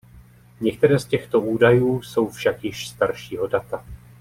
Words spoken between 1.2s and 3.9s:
údajů jsou však již staršího data.